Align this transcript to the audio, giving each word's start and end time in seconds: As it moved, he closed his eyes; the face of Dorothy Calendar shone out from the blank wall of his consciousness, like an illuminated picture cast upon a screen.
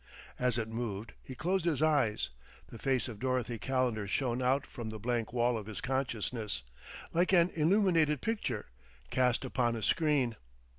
As 0.39 0.57
it 0.57 0.67
moved, 0.67 1.13
he 1.21 1.35
closed 1.35 1.65
his 1.65 1.79
eyes; 1.83 2.29
the 2.69 2.79
face 2.79 3.07
of 3.07 3.19
Dorothy 3.19 3.59
Calendar 3.59 4.07
shone 4.07 4.41
out 4.41 4.65
from 4.65 4.89
the 4.89 4.97
blank 4.97 5.31
wall 5.31 5.55
of 5.59 5.67
his 5.67 5.79
consciousness, 5.79 6.63
like 7.13 7.31
an 7.33 7.51
illuminated 7.53 8.19
picture 8.19 8.65
cast 9.11 9.45
upon 9.45 9.75
a 9.75 9.83
screen. 9.83 10.35